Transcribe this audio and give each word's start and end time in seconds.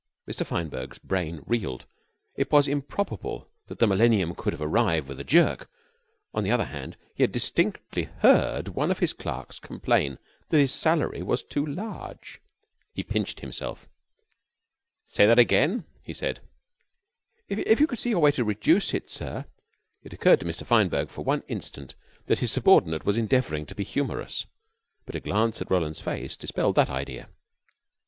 Mr. 0.27 0.43
Fineberg's 0.43 0.97
brain 0.97 1.43
reeled. 1.45 1.85
It 2.33 2.51
was 2.51 2.67
improbable 2.67 3.51
that 3.67 3.77
the 3.77 3.85
millennium 3.85 4.33
could 4.33 4.51
have 4.51 4.61
arrived 4.63 5.07
with 5.07 5.19
a 5.19 5.23
jerk; 5.23 5.69
on 6.33 6.43
the 6.43 6.49
other 6.49 6.65
hand, 6.65 6.97
he 7.13 7.21
had 7.21 7.31
distinctly 7.31 8.05
heard 8.21 8.69
one 8.69 8.89
of 8.89 8.97
his 8.97 9.13
clerks 9.13 9.59
complain 9.59 10.17
that 10.49 10.57
his 10.57 10.73
salary 10.73 11.21
was 11.21 11.43
too 11.43 11.63
large. 11.63 12.41
He 12.95 13.03
pinched 13.03 13.41
himself. 13.41 13.87
"Say 15.05 15.27
that 15.27 15.37
again," 15.37 15.85
he 16.01 16.15
said. 16.15 16.39
"If 17.47 17.79
you 17.79 17.85
could 17.85 17.99
see 17.99 18.09
your 18.09 18.21
way 18.21 18.31
to 18.31 18.43
reduce 18.43 18.95
it, 18.95 19.07
sir" 19.07 19.45
It 20.03 20.13
occurred 20.13 20.39
to 20.39 20.47
Mr. 20.47 20.65
Fineberg 20.65 21.11
for 21.11 21.23
one 21.23 21.43
instant 21.47 21.93
that 22.25 22.39
his 22.39 22.51
subordinate 22.51 23.05
was 23.05 23.19
endeavoring 23.19 23.67
to 23.67 23.75
be 23.75 23.83
humorous, 23.83 24.47
but 25.05 25.13
a 25.13 25.19
glance 25.19 25.61
at 25.61 25.69
Roland's 25.69 26.01
face 26.01 26.35
dispelled 26.35 26.73
that 26.77 26.89
idea. 26.89 27.29